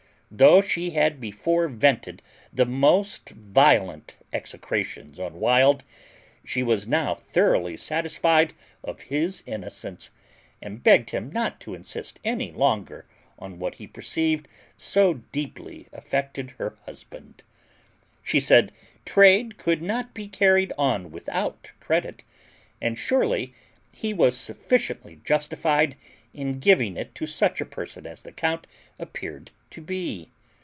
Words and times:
Though 0.33 0.61
she 0.61 0.91
had 0.91 1.19
before 1.19 1.67
vented 1.67 2.21
the 2.53 2.65
most 2.65 3.31
violent 3.31 4.15
execrations 4.31 5.19
on 5.19 5.41
Wild, 5.41 5.83
she 6.45 6.63
was 6.63 6.87
now 6.87 7.15
thoroughly 7.15 7.75
satisfied 7.75 8.53
of 8.81 9.01
his 9.01 9.43
innocence, 9.45 10.09
and 10.61 10.81
begged 10.85 11.09
him 11.09 11.33
not 11.33 11.59
to 11.59 11.73
insist 11.75 12.17
any 12.23 12.49
longer 12.49 13.05
on 13.37 13.59
what 13.59 13.75
he 13.75 13.85
perceived 13.87 14.47
so 14.77 15.15
deeply 15.33 15.89
affected 15.91 16.51
her 16.51 16.77
husband. 16.85 17.43
She 18.23 18.39
said 18.39 18.71
trade 19.03 19.57
could 19.57 19.81
not 19.81 20.13
be 20.13 20.29
carried 20.29 20.71
on 20.77 21.11
without 21.11 21.71
credit, 21.81 22.23
and 22.79 22.97
surely 22.97 23.53
he 23.91 24.13
was 24.13 24.37
sufficiently 24.37 25.19
justified 25.25 25.97
in 26.33 26.57
giving 26.61 26.95
it 26.95 27.13
to 27.13 27.27
such 27.27 27.59
a 27.59 27.65
person 27.65 28.07
as 28.07 28.21
the 28.21 28.31
count 28.31 28.65
appeared 28.97 29.51
to 29.69 29.81
be. 29.81 30.29